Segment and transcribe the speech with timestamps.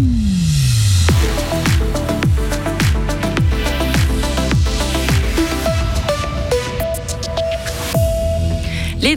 [0.00, 0.29] Les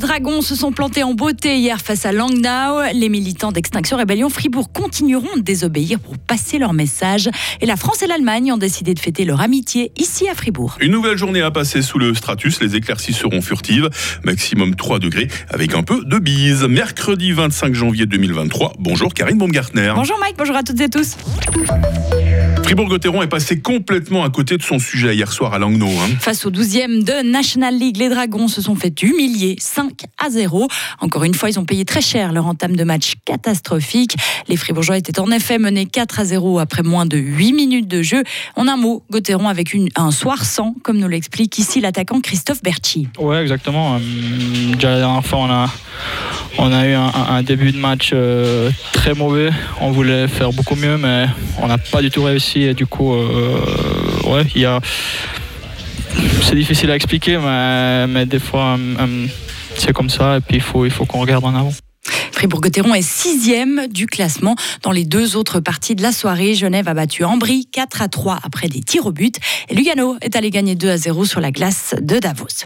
[0.03, 2.81] dragons se sont plantés en beauté hier face à Langnau.
[2.93, 7.29] Les militants d'Extinction Rébellion Fribourg continueront de désobéir pour passer leur message.
[7.61, 10.75] Et la France et l'Allemagne ont décidé de fêter leur amitié ici à Fribourg.
[10.81, 12.59] Une nouvelle journée à passer sous le stratus.
[12.59, 13.89] Les éclaircies seront furtives.
[14.25, 16.63] Maximum 3 degrés avec un peu de bise.
[16.63, 18.73] Mercredi 25 janvier 2023.
[18.79, 19.93] Bonjour Karine Baumgartner.
[19.95, 21.15] Bonjour Mike, bonjour à toutes et tous.
[22.73, 25.85] Fribourg-Gotteron est passé complètement à côté de son sujet hier soir à Langnau.
[25.85, 26.15] Hein.
[26.19, 30.67] Face au 12e de National League, les Dragons se sont fait humilier 5 à 0.
[30.99, 34.15] Encore une fois, ils ont payé très cher leur entame de match catastrophique.
[34.47, 38.01] Les Fribourgeois étaient en effet menés 4 à 0 après moins de 8 minutes de
[38.01, 38.23] jeu.
[38.55, 42.63] En un mot, Gotteron avec une, un soir sans, comme nous l'explique ici l'attaquant Christophe
[42.63, 43.07] Berchi.
[43.19, 43.97] Ouais, exactement.
[43.97, 44.01] Hum,
[44.73, 45.69] déjà la dernière fois, on a,
[46.57, 49.49] on a eu un, début de match euh, très mauvais.
[49.81, 51.27] On voulait faire beaucoup mieux, mais
[51.59, 53.59] on n'a pas du tout réussi et du coup, euh,
[54.25, 54.79] ouais, il y a.
[56.43, 57.39] C'est difficile à expliquer,
[58.07, 59.25] mais, des fois, euh,
[59.75, 61.73] c'est comme ça et puis il faut, il faut qu'on regarde en avant.
[62.43, 64.57] Fribourg-Gotteron est sixième du classement.
[64.81, 68.37] Dans les deux autres parties de la soirée, Genève a battu Ambry 4 à 3
[68.43, 69.37] après des tirs au but.
[69.69, 72.65] Et Lugano est allé gagner 2 à 0 sur la glace de Davos.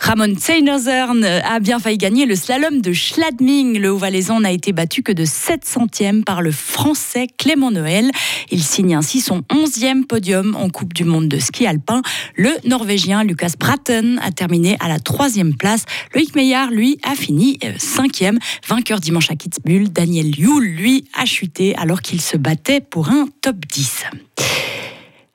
[0.00, 3.78] Ramon Seinerzern a bien failli gagner le slalom de Schladming.
[3.78, 8.10] Le Haut-Valaisan n'a été battu que de 7 centièmes par le Français Clément Noël.
[8.50, 12.00] Il signe ainsi son 11e podium en Coupe du Monde de ski alpin.
[12.34, 15.84] Le Norvégien Lucas Bratten a terminé à la troisième place.
[16.14, 18.38] Loïc Meillard, lui, a fini euh, cinquième.
[18.66, 23.26] Vainqueur dimanche à Kitzbühel, Daniel Yule, lui, a chuté alors qu'il se battait pour un
[23.42, 24.04] top 10.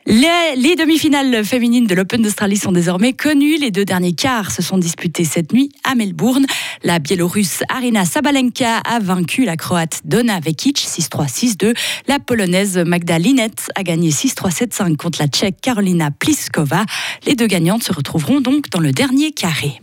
[0.06, 3.58] Les, demi-finales féminines de l'Open d'Australie sont désormais connues.
[3.58, 6.46] Les deux derniers quarts se sont disputés cette nuit à Melbourne.
[6.84, 11.74] La Biélorusse Arina Sabalenka a vaincu la Croate Donna Vekic 6-3, 6-2.
[12.08, 16.84] La Polonaise Magda Linette a gagné 6-3, 7-5 contre la Tchèque Karolina Pliskova.
[17.26, 19.80] Les deux gagnantes se retrouveront donc dans le dernier carré.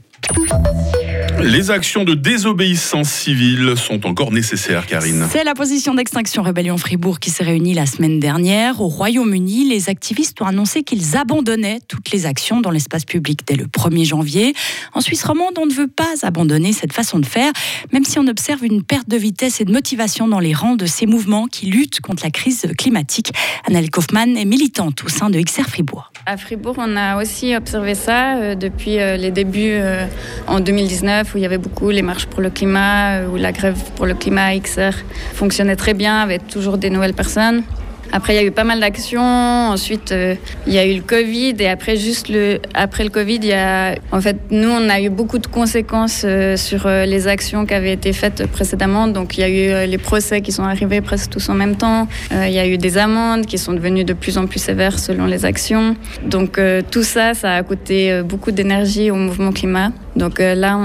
[1.43, 5.27] Les actions de désobéissance civile sont encore nécessaires, Karine.
[5.33, 8.81] C'est la position d'Extinction Rébellion Fribourg qui s'est réunie la semaine dernière.
[8.83, 13.57] Au Royaume-Uni, les activistes ont annoncé qu'ils abandonnaient toutes les actions dans l'espace public dès
[13.57, 14.55] le 1er janvier.
[14.93, 17.53] En Suisse romande, on ne veut pas abandonner cette façon de faire,
[17.93, 20.87] même si on observe une perte de vitesse et de motivation dans les rangs de
[20.87, 23.33] ces mouvements qui luttent contre la crise climatique.
[23.67, 26.10] Annelle Kaufmann est militante au sein de XR Fribourg.
[26.27, 30.05] À Fribourg, on a aussi observé ça euh, depuis euh, les débuts euh,
[30.47, 33.79] en 2019 où il y avait beaucoup les marches pour le climat, où la grève
[33.97, 34.93] pour le climat XR
[35.33, 37.63] fonctionnait très bien avec toujours des nouvelles personnes.
[38.13, 39.21] Après, il y a eu pas mal d'actions.
[39.21, 40.35] Ensuite, euh,
[40.67, 41.55] il y a eu le Covid.
[41.61, 45.01] Et après, juste le, après le Covid, il y a, en fait, nous, on a
[45.01, 49.07] eu beaucoup de conséquences euh, sur euh, les actions qui avaient été faites précédemment.
[49.07, 52.09] Donc, il y a eu les procès qui sont arrivés presque tous en même temps.
[52.33, 55.27] il y a eu des amendes qui sont devenues de plus en plus sévères selon
[55.27, 55.97] les actions.
[56.25, 56.61] Donc,
[56.91, 59.93] tout ça, ça a coûté beaucoup d'énergie au mouvement climat.
[60.21, 60.79] Donc là,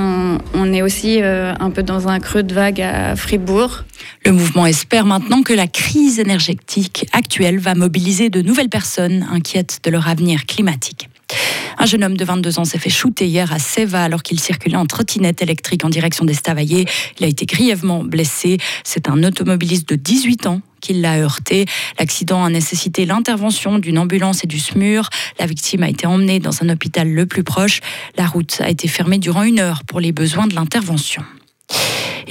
[0.54, 3.84] on, est aussi un peu dans un creux de vague à Fribourg.
[4.24, 9.82] Le mouvement espère maintenant que la crise énergétique actuelle va mobiliser de nouvelles personnes inquiètes
[9.84, 11.10] de leur avenir climatique.
[11.78, 14.78] Un jeune homme de 22 ans s'est fait shooter hier à Seva alors qu'il circulait
[14.78, 16.86] en trottinette électrique en direction d'Estavayer.
[17.20, 18.58] Il a été grièvement blessé.
[18.86, 20.62] C'est un automobiliste de 18 ans
[20.94, 21.66] l'a heurté.
[22.00, 25.10] L'accident a nécessité l'intervention d'une ambulance et du SMUR.
[25.40, 27.82] La victime a été emmenée dans un hôpital le plus proche.
[28.18, 31.24] La route a été fermée durant une heure pour les besoins de l'intervention.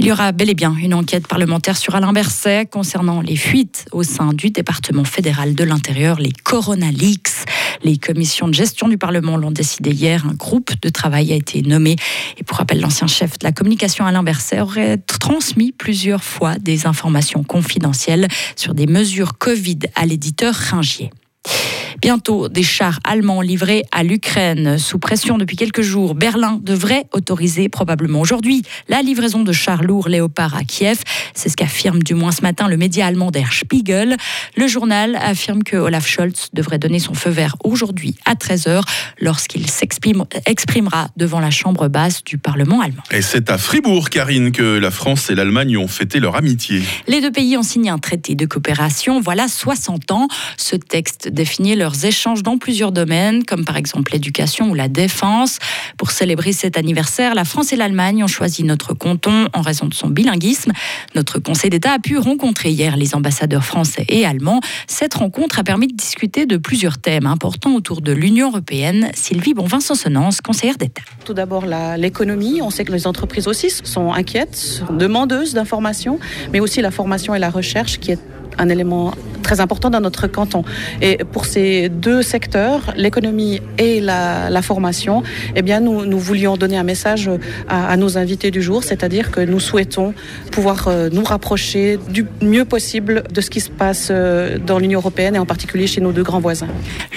[0.05, 3.87] Il y aura bel et bien une enquête parlementaire sur Alain Berset concernant les fuites
[3.91, 7.47] au sein du département fédéral de l'intérieur, les Corona Leaks.
[7.83, 10.27] Les commissions de gestion du Parlement l'ont décidé hier.
[10.27, 11.97] Un groupe de travail a été nommé.
[12.37, 16.87] Et pour rappel, l'ancien chef de la communication Alain Berset aurait transmis plusieurs fois des
[16.87, 21.13] informations confidentielles sur des mesures Covid à l'éditeur Ringier.
[22.05, 24.77] Bientôt, des chars allemands livrés à l'Ukraine.
[24.77, 28.61] Sous pression depuis quelques jours, Berlin devrait autoriser probablement aujourd'hui
[28.91, 30.99] la livraison de chars lourds Léopard à Kiev.
[31.33, 34.19] C'est ce qu'affirme du moins ce matin le média allemand Der Spiegel.
[34.55, 38.83] Le journal affirme que Olaf Scholz devrait donner son feu vert aujourd'hui à 13h
[39.23, 43.03] lorsqu'il s'exprimera devant la chambre basse du Parlement allemand.
[43.13, 46.83] Et c'est à Fribourg, Karine, que la France et l'Allemagne ont fêté leur amitié.
[47.09, 50.29] Les deux pays ont signé un traité de coopération, voilà 60 ans.
[50.59, 55.59] Ce texte définit échanges dans plusieurs domaines, comme par exemple l'éducation ou la défense.
[55.97, 59.95] Pour célébrer cet anniversaire, la France et l'Allemagne ont choisi notre canton en raison de
[59.95, 60.73] son bilinguisme.
[61.15, 64.61] Notre Conseil d'État a pu rencontrer hier les ambassadeurs français et allemands.
[64.87, 69.11] Cette rencontre a permis de discuter de plusieurs thèmes importants autour de l'Union européenne.
[69.15, 71.03] Sylvie Bonvin-Sonsonance, conseillère d'État.
[71.25, 71.65] Tout d'abord
[71.97, 72.61] l'économie.
[72.63, 76.19] On sait que les entreprises aussi sont inquiètes, demandeuses d'informations,
[76.53, 78.21] mais aussi la formation et la recherche qui est
[78.59, 79.15] un élément
[79.45, 80.65] très important dans notre canton.
[81.01, 85.23] Et pour ces deux secteurs, l'économie et la, la, formation,
[85.55, 87.31] eh bien, nous, nous voulions donner un message
[87.69, 90.15] à, à nos invités du jour, c'est-à-dire que nous souhaitons
[90.51, 94.99] pouvoir euh, nous rapprocher du mieux possible de ce qui se passe euh, dans l'Union
[95.01, 96.69] européenne et en particulier chez nos deux grands voisins.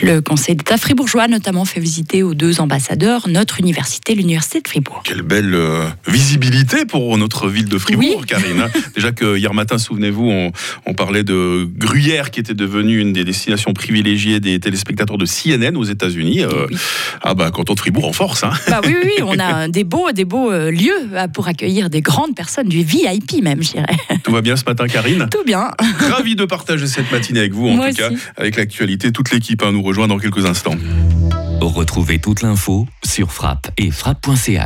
[0.03, 4.67] Le Conseil d'État fribourgeois a notamment fait visiter aux deux ambassadeurs notre université, l'Université de
[4.67, 5.01] Fribourg.
[5.03, 8.25] Quelle belle euh, visibilité pour notre ville de Fribourg, oui.
[8.27, 8.61] Karine.
[8.61, 8.69] hein.
[8.95, 10.51] Déjà que hier matin, souvenez-vous, on,
[10.85, 15.75] on, parlait de Gruyère qui était devenue une des destinations privilégiées des téléspectateurs de CNN
[15.77, 16.41] aux États-Unis.
[16.43, 16.77] Euh, oui.
[17.21, 18.43] Ah bah canton de Fribourg en force.
[18.43, 18.51] Hein.
[18.67, 22.35] Bah oui, oui, on a des beaux, des beaux euh, lieux pour accueillir des grandes
[22.35, 23.97] personnes, du VIP même, je dirais.
[24.23, 25.27] Tout va bien ce matin, Karine?
[25.31, 25.71] Tout bien.
[26.11, 28.15] Ravi de partager cette matinée avec vous, en Moi tout aussi.
[28.15, 29.11] cas, avec l'actualité.
[29.11, 30.75] Toute l'équipe hein, nous rejoint dans quelques instants.
[31.61, 34.65] Retrouvez toute l'info sur frappe et frappe.ch.